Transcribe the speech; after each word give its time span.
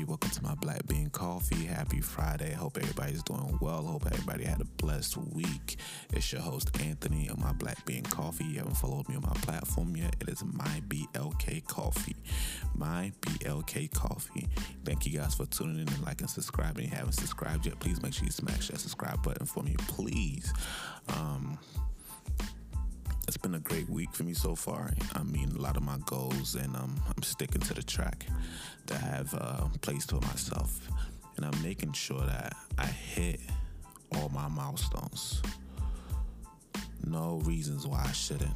everybody. 0.00 0.04
Welcome 0.04 0.30
to 0.30 0.42
my 0.42 0.54
Black 0.56 0.86
Bean 0.86 1.10
Coffee. 1.10 1.64
Happy 1.64 2.00
Friday. 2.00 2.52
Hope 2.52 2.76
everybody's 2.78 3.22
doing 3.22 3.58
well. 3.60 3.82
Hope 3.82 4.06
everybody 4.06 4.44
had 4.44 4.60
a 4.60 4.64
blessed 4.64 5.16
week. 5.16 5.76
It's 6.12 6.32
your 6.32 6.42
host, 6.42 6.70
Anthony, 6.80 7.28
of 7.28 7.38
my 7.38 7.52
Black 7.52 7.84
Bean 7.86 8.04
Coffee. 8.04 8.44
You 8.44 8.58
haven't 8.58 8.76
followed 8.76 9.08
me 9.08 9.16
on 9.16 9.22
my 9.22 9.34
platform 9.42 9.96
yet. 9.96 10.16
It 10.20 10.28
is 10.28 10.42
my 10.44 10.82
BLK 10.88 11.66
Coffee. 11.66 12.16
My 12.74 13.12
BLK 13.20 13.92
Coffee. 13.92 14.48
Thank 14.84 15.06
you 15.06 15.18
guys 15.18 15.34
for 15.34 15.46
tuning 15.46 15.80
in 15.80 15.88
and 15.88 16.02
liking 16.02 16.22
and 16.22 16.30
subscribing. 16.30 16.86
If 16.86 16.90
you 16.92 16.96
haven't 16.96 17.12
subscribed 17.14 17.66
yet, 17.66 17.78
please 17.80 18.02
make 18.02 18.14
sure 18.14 18.24
you 18.24 18.30
smash 18.30 18.68
that 18.68 18.80
subscribe 18.80 19.22
button 19.22 19.46
for 19.46 19.62
me, 19.62 19.74
please. 19.88 20.52
Um, 21.08 21.58
been 23.42 23.54
a 23.54 23.60
great 23.60 23.88
week 23.88 24.12
for 24.12 24.24
me 24.24 24.34
so 24.34 24.54
far. 24.54 24.92
I 25.14 25.22
mean, 25.22 25.52
a 25.56 25.60
lot 25.60 25.76
of 25.76 25.82
my 25.82 25.96
goals, 26.06 26.54
and 26.54 26.74
um, 26.76 27.00
I'm 27.06 27.22
sticking 27.22 27.60
to 27.62 27.74
the 27.74 27.82
track 27.82 28.26
that 28.86 29.02
I 29.02 29.06
have 29.06 29.34
uh, 29.34 29.64
placed 29.80 30.10
for 30.10 30.20
myself, 30.20 30.88
and 31.36 31.46
I'm 31.46 31.62
making 31.62 31.92
sure 31.92 32.20
that 32.20 32.54
I 32.76 32.86
hit 32.86 33.40
all 34.12 34.28
my 34.30 34.48
milestones. 34.48 35.42
No 37.06 37.40
reasons 37.44 37.86
why 37.86 38.04
I 38.06 38.12
shouldn't. 38.12 38.54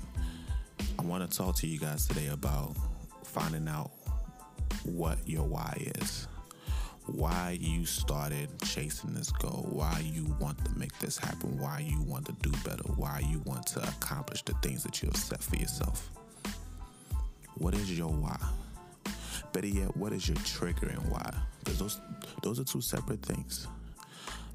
I 0.98 1.02
want 1.02 1.30
to 1.30 1.36
talk 1.36 1.56
to 1.56 1.66
you 1.66 1.78
guys 1.78 2.06
today 2.06 2.26
about 2.28 2.76
finding 3.24 3.68
out 3.68 3.90
what 4.84 5.18
your 5.26 5.44
why 5.44 5.90
is 5.98 6.26
why 7.06 7.58
you 7.60 7.84
started 7.84 8.48
chasing 8.64 9.12
this 9.12 9.30
goal, 9.30 9.66
why 9.70 10.02
you 10.04 10.34
want 10.40 10.62
to 10.64 10.78
make 10.78 10.96
this 10.98 11.18
happen, 11.18 11.58
why 11.58 11.84
you 11.86 12.00
want 12.02 12.26
to 12.26 12.32
do 12.42 12.50
better, 12.64 12.84
why 12.96 13.22
you 13.30 13.40
want 13.44 13.66
to 13.66 13.82
accomplish 13.82 14.42
the 14.42 14.54
things 14.62 14.82
that 14.82 15.02
you 15.02 15.08
have 15.08 15.16
set 15.16 15.42
for 15.42 15.56
yourself. 15.56 16.10
What 17.56 17.74
is 17.74 17.96
your 17.96 18.08
why? 18.08 18.38
Better 19.52 19.66
yet, 19.66 19.96
what 19.96 20.12
is 20.12 20.28
your 20.28 20.38
trigger 20.38 20.88
and 20.88 21.10
why? 21.10 21.32
Because 21.62 21.78
those 21.78 22.00
those 22.42 22.58
are 22.58 22.64
two 22.64 22.80
separate 22.80 23.22
things. 23.22 23.68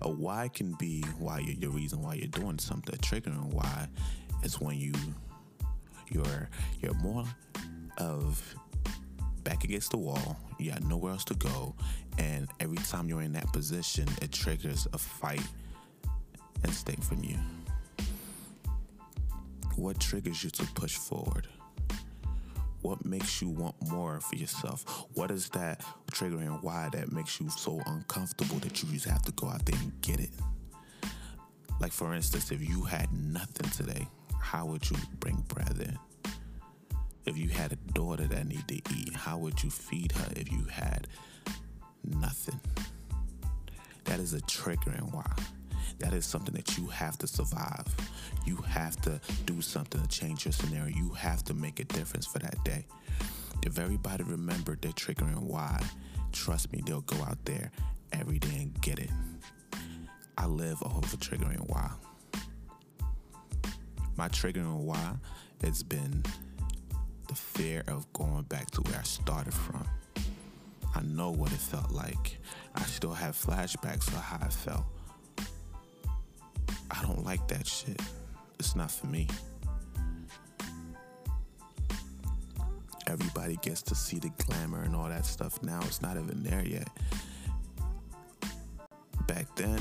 A 0.02 0.10
why 0.10 0.50
can 0.50 0.74
be 0.74 1.02
why 1.18 1.40
you're, 1.40 1.56
your 1.56 1.72
reason 1.72 2.02
why 2.02 2.16
you're 2.16 2.28
doing 2.28 2.58
something. 2.60 2.94
A 2.94 2.98
trigger 2.98 3.30
and 3.30 3.54
why 3.54 3.88
is 4.44 4.60
when 4.60 4.78
you 4.78 4.94
you're 6.10 6.50
you're 6.82 6.94
more 6.96 7.26
of 7.98 8.56
back 9.44 9.64
against 9.64 9.92
the 9.92 9.98
wall. 9.98 10.38
You 10.58 10.72
got 10.72 10.84
nowhere 10.84 11.14
else 11.14 11.24
to 11.26 11.36
go, 11.36 11.76
and 12.20 12.50
every 12.60 12.78
time 12.78 13.08
you're 13.08 13.22
in 13.22 13.34
that 13.34 13.52
position, 13.54 14.08
it 14.22 14.32
triggers 14.32 14.88
a 14.94 14.98
fight 14.98 15.42
instinct 16.64 17.04
from 17.04 17.24
you. 17.24 17.38
What 19.76 20.00
triggers 20.00 20.44
you 20.44 20.50
to 20.52 20.66
push 20.74 20.96
forward? 20.96 21.48
What 22.82 23.06
makes 23.06 23.42
you 23.42 23.50
want 23.50 23.76
more 23.90 24.20
for 24.20 24.36
yourself? 24.36 25.06
What 25.14 25.32
is 25.32 25.50
that 25.50 25.84
triggering 26.12 26.62
why 26.62 26.90
that 26.92 27.12
makes 27.12 27.40
you 27.40 27.50
so 27.50 27.82
uncomfortable 27.86 28.58
that 28.60 28.84
you 28.84 28.90
just 28.94 29.06
have 29.06 29.22
to 29.24 29.32
go 29.34 29.48
out 29.48 29.66
there 29.66 29.80
and 29.80 30.02
get 30.02 30.20
it? 30.20 30.32
Like, 31.80 31.94
for 31.94 32.14
instance, 32.14 32.52
if 32.52 32.68
you 32.68 32.84
had 32.84 33.12
nothing 33.14 33.70
today, 33.72 34.08
how 34.42 34.66
would 34.66 34.90
you 34.90 34.98
bring 35.20 35.38
bread 35.48 35.78
in? 35.80 35.98
If 37.26 37.38
you 37.38 37.50
had 37.50 37.72
a 37.72 37.78
daughter 37.94 38.28
that 38.28 38.48
needed 38.48 38.84
to 38.86 38.96
eat, 38.96 39.16
how 39.16 39.38
would 39.38 39.64
you 39.64 39.70
feed 39.70 40.12
her 40.14 40.28
if 40.36 40.52
you 40.52 40.66
had? 40.66 41.08
That 44.20 44.24
is 44.24 44.34
a 44.34 44.42
triggering 44.42 45.14
why. 45.14 45.32
That 46.00 46.12
is 46.12 46.26
something 46.26 46.54
that 46.54 46.78
you 46.78 46.88
have 46.88 47.18
to 47.20 47.26
survive. 47.26 47.86
You 48.46 48.58
have 48.58 48.98
to 49.04 49.22
do 49.46 49.62
something 49.62 50.02
to 50.02 50.08
change 50.10 50.44
your 50.44 50.52
scenario. 50.52 50.94
You 50.94 51.12
have 51.14 51.42
to 51.46 51.54
make 51.54 51.80
a 51.80 51.86
difference 51.86 52.26
for 52.26 52.40
that 52.40 52.62
day. 52.66 52.86
If 53.66 53.80
everybody 53.80 54.26
remembered 54.26 54.82
their 54.82 54.92
triggering 54.92 55.44
why, 55.44 55.82
trust 56.34 56.74
me, 56.74 56.84
they'll 56.86 57.00
go 57.00 57.16
out 57.24 57.38
there 57.46 57.72
every 58.12 58.40
day 58.40 58.58
and 58.58 58.82
get 58.82 59.00
it. 59.00 59.10
I 60.38 60.48
live 60.48 60.84
off 60.84 61.14
of 61.14 61.20
triggering 61.22 61.70
why. 61.70 61.90
My 64.18 64.28
triggering 64.28 64.84
why 64.84 65.14
has 65.64 65.82
been 65.82 66.26
the 67.30 67.36
fear 67.36 67.86
of 67.88 68.12
going 68.12 68.44
back 68.44 68.70
to 68.72 68.82
where 68.82 69.00
I 69.00 69.04
started 69.04 69.54
from. 69.54 69.88
I 70.96 71.02
know 71.02 71.32
what 71.32 71.52
it 71.52 71.60
felt 71.60 71.92
like. 71.92 72.38
I 72.76 72.82
still 72.82 73.14
have 73.14 73.36
flashbacks 73.36 74.08
of 74.08 74.16
how 74.16 74.40
I 74.42 74.50
felt. 74.50 74.86
I 76.92 77.02
don't 77.04 77.24
like 77.24 77.48
that 77.48 77.68
shit. 77.68 78.02
It's 78.60 78.76
not 78.76 78.92
for 78.92 79.08
me. 79.08 79.28
Everybody 83.08 83.58
gets 83.62 83.82
to 83.84 83.96
see 83.96 84.20
the 84.20 84.30
glamour 84.46 84.84
and 84.84 84.96
all 84.96 85.08
that 85.08 85.26
stuff 85.26 85.62
now. 85.64 85.80
It's 85.84 86.02
not 86.02 86.18
even 86.18 86.44
there 86.44 86.64
yet. 86.66 86.88
Back 89.28 89.56
then, 89.56 89.80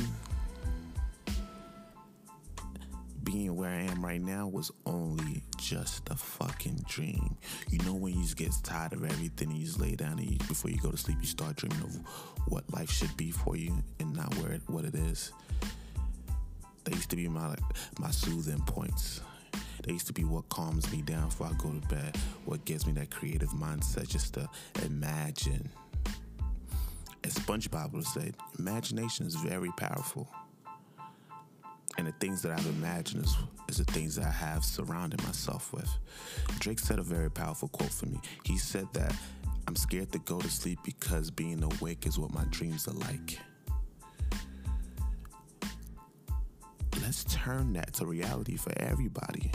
being 3.31 3.55
where 3.55 3.69
I 3.69 3.83
am 3.83 4.03
right 4.03 4.23
now 4.23 4.49
was 4.49 4.71
only 4.87 5.43
just 5.59 6.09
a 6.09 6.17
fucking 6.17 6.83
dream. 6.89 7.37
You 7.69 7.79
know 7.85 7.93
when 7.93 8.15
you 8.15 8.23
just 8.23 8.39
get 8.39 8.55
tired 8.63 8.95
of 8.95 9.05
everything, 9.05 9.51
and 9.51 9.59
you 9.59 9.67
just 9.67 9.79
lay 9.79 9.95
down 9.97 10.19
and 10.19 10.31
you, 10.31 10.39
before 10.49 10.71
you 10.71 10.79
go 10.79 10.91
to 10.91 10.97
sleep, 10.97 11.19
you 11.21 11.27
start 11.27 11.57
dreaming 11.57 11.83
of 11.83 11.95
what 12.47 12.65
life 12.73 12.91
should 12.91 13.15
be 13.19 13.31
for 13.31 13.55
you 13.55 13.83
and 14.01 14.17
not 14.17 14.35
where 14.37 14.53
it, 14.53 14.63
what 14.69 14.87
it 14.87 14.95
is. 14.95 15.33
They 16.85 16.95
used 16.95 17.11
to 17.11 17.17
be 17.17 17.29
my 17.29 17.55
my 17.99 18.11
soothing 18.11 18.63
points. 18.63 19.21
They 19.83 19.93
used 19.93 20.07
to 20.07 20.15
be 20.15 20.25
what 20.25 20.49
calms 20.49 20.91
me 20.91 21.03
down 21.03 21.29
before 21.29 21.49
I 21.49 21.53
go 21.59 21.71
to 21.71 21.87
bed. 21.89 22.17
What 22.47 22.65
gives 22.65 22.87
me 22.87 22.95
that 22.95 23.11
creative 23.11 23.51
mindset 23.51 24.09
just 24.09 24.35
to 24.35 24.49
imagine. 24.87 25.69
As 27.25 27.35
SpongeBob 27.35 27.93
would 27.93 28.07
say, 28.07 28.33
imagination 28.59 29.27
is 29.27 29.35
very 29.35 29.71
powerful. 29.77 30.31
And 31.99 32.07
the 32.07 32.13
things 32.13 32.41
that 32.43 32.53
I've 32.53 32.67
imagined 32.67 33.25
is, 33.25 33.37
is 33.69 33.79
the 33.79 33.93
things 33.93 34.15
that 34.15 34.25
I 34.25 34.31
have 34.31 34.65
surrounded 34.65 35.23
myself 35.25 35.73
with. 35.73 35.91
Drake 36.61 36.79
said 36.79 37.01
a 37.01 37.03
very 37.03 37.31
powerful 37.31 37.69
quote 37.69 37.91
for 37.91 38.07
me. 38.07 38.21
He 38.45 38.57
said 38.57 38.87
that 38.95 39.15
I'm 39.67 39.77
scared 39.77 40.13
to 40.13 40.19
go 40.21 40.39
to 40.39 40.49
sleep 40.49 40.79
because 40.85 41.31
being 41.31 41.63
awake 41.63 42.07
is 42.07 42.19
what 42.19 42.33
my 42.33 42.45
dreams 42.51 42.87
are 42.87 42.95
like. 42.95 43.39
Let's 47.03 47.25
turn 47.25 47.73
that 47.75 47.93
to 47.95 48.07
reality 48.07 48.57
for 48.57 48.73
everybody. 48.79 49.51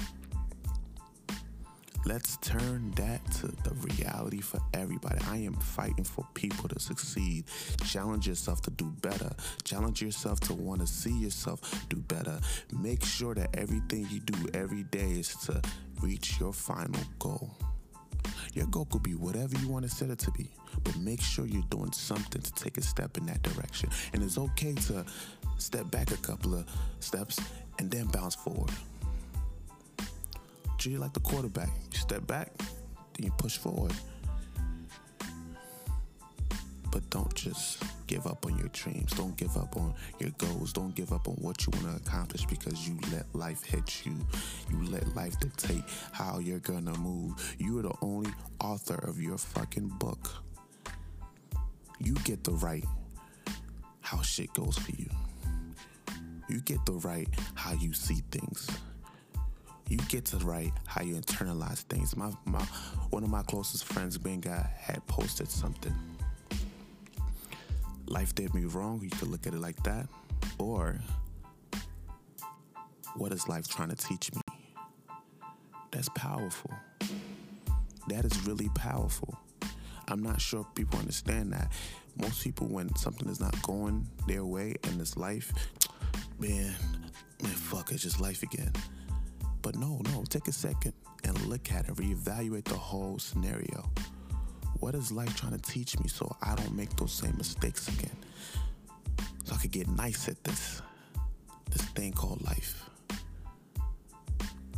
Let's 2.06 2.36
turn 2.38 2.92
that 2.98 3.26
to 3.36 3.48
the 3.48 3.74
reality 3.96 4.42
for 4.42 4.60
everybody. 4.74 5.20
I 5.30 5.38
am 5.38 5.54
fighting 5.54 6.04
for 6.04 6.28
people 6.34 6.68
to 6.68 6.80
succeed. 6.80 7.46
Challenge 7.86 8.28
yourself 8.28 8.62
to 8.64 8.72
do 8.72 8.92
better. 9.02 9.32
Challenge 9.64 10.02
yourself 10.02 10.42
to 10.42 10.54
want 10.54 10.82
to 10.82 10.88
see 10.88 11.18
yourself 11.18 11.62
do 11.88 11.96
better. 11.96 12.40
Make 12.78 13.06
sure 13.06 13.34
that 13.36 13.56
everything 13.56 14.06
you 14.10 14.20
do 14.20 14.50
every 14.54 14.84
day 14.84 15.12
is 15.12 15.34
to 15.46 15.62
reach 16.02 16.40
your 16.42 16.52
final 16.52 17.00
goal. 17.20 17.56
Your 18.54 18.68
goal 18.68 18.86
could 18.86 19.04
be 19.04 19.16
whatever 19.16 19.58
you 19.60 19.70
want 19.70 19.84
to 19.86 19.90
set 19.90 20.10
it 20.10 20.20
to 20.20 20.32
be, 20.32 20.50
but 20.84 20.98
make 20.98 21.22
sure 21.22 21.46
you're 21.46 21.64
doing 21.70 21.92
something 21.94 22.42
to 22.42 22.54
take 22.54 22.78
a 22.78 22.82
step 22.82 23.18
in 23.18 23.26
that 23.28 23.42
direction. 23.44 23.90
And 24.14 24.22
it's 24.22 24.38
okay 24.38 24.74
to 24.74 25.06
step 25.58 25.90
back 25.90 26.12
a 26.12 26.18
couple 26.18 26.54
of 26.54 26.66
steps 27.00 27.40
and 27.80 27.90
then 27.90 28.08
bounce 28.08 28.36
forward. 28.36 28.72
You 30.92 30.98
like 31.00 31.14
the 31.14 31.22
quarterback. 31.22 31.70
You 31.92 31.98
step 31.98 32.28
back, 32.28 32.52
then 32.58 33.26
you 33.26 33.32
push 33.38 33.58
forward. 33.58 33.94
But 36.92 37.10
don't 37.10 37.34
just 37.34 37.82
give 38.06 38.28
up 38.28 38.46
on 38.46 38.58
your 38.58 38.68
dreams. 38.68 39.14
Don't 39.14 39.36
give 39.38 39.56
up 39.58 39.76
on 39.78 39.96
your 40.20 40.30
goals. 40.38 40.74
Don't 40.74 40.94
give 40.94 41.12
up 41.12 41.28
on 41.28 41.36
what 41.36 41.66
you 41.66 41.72
want 41.72 41.98
to 41.98 42.04
accomplish 42.08 42.46
because 42.46 42.88
you 42.88 43.00
let 43.12 43.26
life 43.34 43.64
hit 43.64 44.06
you. 44.06 44.16
You 44.70 44.84
let 44.92 45.16
life 45.16 45.40
dictate 45.40 45.84
how 46.12 46.40
you're 46.40 46.60
going 46.60 46.86
to 46.86 47.00
move. 47.00 47.56
You 47.58 47.80
are 47.80 47.84
the 47.84 47.96
only 48.02 48.32
author 48.60 49.00
of 49.08 49.22
your 49.22 49.38
fucking 49.38 49.88
book. 50.00 50.30
You 52.00 52.14
get 52.26 52.44
the 52.44 52.52
right 52.52 52.86
how 54.02 54.22
shit 54.22 54.54
goes 54.54 54.78
for 54.78 54.92
you. 54.92 55.10
You 56.50 56.60
get 56.62 56.86
the 56.86 56.94
right 56.94 57.28
how 57.56 57.74
you 57.74 57.94
see 57.94 58.22
things. 58.30 58.70
You 59.90 59.98
get 60.08 60.26
to 60.26 60.38
write 60.38 60.72
how 60.86 61.04
you 61.04 61.16
internalize 61.16 61.80
things. 61.84 62.16
My, 62.16 62.32
my 62.46 62.64
one 63.10 63.24
of 63.24 63.30
my 63.30 63.44
closest 63.44 63.86
friends, 63.86 64.18
Ben 64.18 64.40
Guy, 64.40 64.70
had 64.80 65.06
posted 65.08 65.50
something. 65.50 65.94
Life 68.08 68.34
did 68.36 68.54
me 68.54 68.66
wrong. 68.66 69.02
You 69.02 69.10
could 69.10 69.28
look 69.28 69.48
at 69.48 69.54
it 69.54 69.60
like 69.60 69.82
that, 69.84 70.08
or 70.58 71.00
what 73.16 73.32
is 73.32 73.48
life 73.48 73.68
trying 73.68 73.90
to 73.90 73.96
teach 73.96 74.34
me? 74.34 74.42
That's 75.92 76.10
powerful. 76.10 76.72
That 78.08 78.26
is 78.26 78.48
really 78.48 78.70
powerful. 78.76 79.38
I'm 80.08 80.22
not 80.22 80.42
sure 80.42 80.66
people 80.76 81.00
understand 81.00 81.54
that. 81.54 81.72
Most 82.18 82.44
people, 82.44 82.68
when 82.68 82.94
something 82.96 83.30
is 83.30 83.40
not 83.40 83.60
going 83.62 84.08
their 84.28 84.46
way 84.46 84.76
in 84.84 84.98
this 84.98 85.18
life, 85.18 85.54
man, 86.40 86.76
man, 87.42 87.52
fuck, 87.52 87.92
it's 87.92 88.04
just 88.04 88.20
life 88.20 88.44
again. 88.44 88.72
But 89.64 89.78
no, 89.78 90.02
no, 90.12 90.26
take 90.28 90.50
a 90.50 90.52
second 90.52 90.94
and 91.24 91.40
look 91.48 91.72
at 91.72 91.88
it, 91.88 91.96
reevaluate 91.96 92.66
the 92.66 92.76
whole 92.76 93.18
scenario. 93.18 93.90
What 94.82 94.94
is 94.94 95.10
life 95.10 95.34
trying 95.38 95.58
to 95.58 95.72
teach 95.72 95.98
me 96.00 96.10
so 96.10 96.36
I 96.42 96.54
don't 96.54 96.76
make 96.76 96.94
those 96.98 97.14
same 97.14 97.34
mistakes 97.38 97.88
again? 97.88 98.16
So 99.46 99.56
I 99.56 99.58
could 99.58 99.72
get 99.72 99.88
nice 99.88 100.28
at 100.28 100.44
this, 100.44 100.82
this 101.72 101.82
thing 101.92 102.12
called 102.12 102.44
life. 102.44 102.84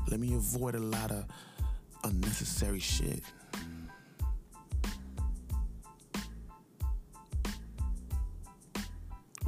Let 0.07 0.19
me 0.19 0.35
avoid 0.35 0.75
a 0.75 0.79
lot 0.79 1.09
of 1.09 1.25
unnecessary 2.03 2.79
shit. 2.79 3.23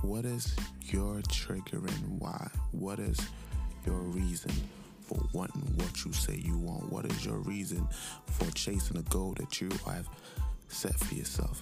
What 0.01 0.25
is 0.25 0.55
your 0.81 1.21
triggering 1.29 2.17
why? 2.17 2.49
What 2.71 2.97
is 2.97 3.19
your 3.85 3.99
reason 3.99 4.51
for 5.07 5.19
wanting 5.31 5.61
what 5.75 6.03
you 6.03 6.11
say 6.11 6.35
you 6.35 6.57
want? 6.57 6.91
What 6.91 7.05
is 7.05 7.25
your 7.25 7.37
reason 7.37 7.87
for 8.25 8.51
chasing 8.51 8.97
a 8.97 9.01
goal 9.03 9.33
that 9.37 9.61
you 9.61 9.69
have 9.85 10.09
set 10.67 10.95
for 10.99 11.15
yourself? 11.15 11.61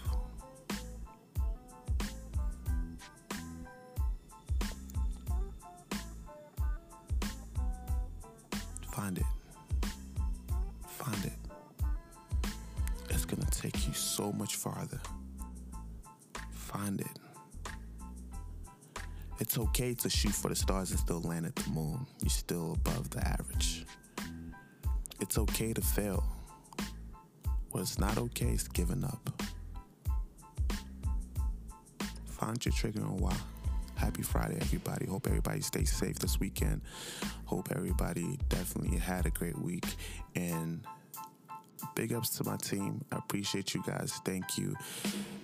Find 8.92 9.18
it. 9.18 9.26
Find 10.88 11.26
it. 11.26 11.34
It's 13.10 13.26
going 13.26 13.44
to 13.44 13.62
take 13.62 13.88
you 13.88 13.94
so 13.94 14.32
much 14.32 14.56
farther. 14.56 15.00
Find 16.52 17.00
it. 17.02 17.25
It's 19.46 19.60
okay 19.60 19.94
to 19.94 20.10
shoot 20.10 20.34
for 20.34 20.50
the 20.50 20.56
stars 20.56 20.90
and 20.90 21.00
still 21.00 21.22
land 21.22 21.46
at 21.46 21.56
the 21.56 21.70
moon. 21.70 22.08
You're 22.20 22.32
still 22.32 22.74
above 22.74 23.12
the 23.12 23.26
average. 23.28 23.86
It's 25.22 25.38
okay 25.38 25.72
to 25.72 25.82
fail. 25.82 26.24
What's 27.70 28.00
not 28.00 28.18
okay 28.18 28.48
is 28.48 28.68
giving 28.68 29.04
up. 29.04 29.44
Find 32.26 32.66
your 32.66 32.74
trigger 32.74 33.02
and 33.02 33.20
why. 33.20 33.36
Happy 33.94 34.24
Friday, 34.24 34.58
everybody. 34.60 35.06
Hope 35.06 35.28
everybody 35.28 35.62
stays 35.62 35.92
safe 35.92 36.18
this 36.18 36.40
weekend. 36.40 36.82
Hope 37.46 37.68
everybody 37.70 38.40
definitely 38.50 38.98
had 38.98 39.28
a 39.28 39.30
great 39.30 39.60
week. 39.60 39.86
And 40.34 40.84
big 41.96 42.14
ups 42.14 42.30
to 42.38 42.44
my 42.44 42.58
team. 42.58 43.04
I 43.12 43.18
appreciate 43.18 43.74
you 43.74 43.84
guys. 43.86 44.20
Thank 44.26 44.58
you. 44.58 44.76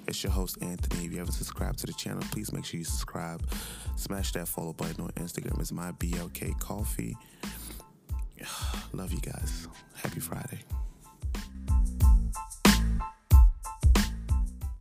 It's 0.08 0.24
your 0.24 0.32
host, 0.32 0.58
Anthony. 0.62 1.06
If 1.06 1.12
you 1.12 1.18
haven't 1.20 1.34
subscribed 1.34 1.80
to 1.80 1.88
the 1.88 1.94
channel, 1.94 2.24
please 2.32 2.52
make 2.52 2.66
sure 2.66 2.78
you 2.78 2.84
subscribe. 2.84 3.44
Smash 3.96 4.32
that 4.34 4.48
follow 4.48 4.74
button 4.74 5.04
on 5.04 5.12
Instagram. 5.12 5.60
It's 5.60 5.72
my 5.72 5.92
BLK 5.94 6.60
Coffee. 6.60 7.16
Love 8.94 9.12
you 9.12 9.20
guys. 9.20 9.68
Happy 9.96 10.20
Friday. 10.20 10.60